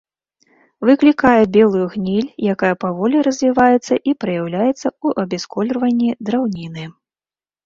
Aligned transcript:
Выклікае 0.87 1.43
белую 1.57 1.85
гніль, 1.95 2.31
якая 2.53 2.71
паволі 2.85 3.17
развіваецца 3.27 3.93
і 4.13 4.15
праяўляецца 4.25 4.75
ў 4.77 5.07
абясколерванні 5.27 6.09
драўніны. 6.31 6.83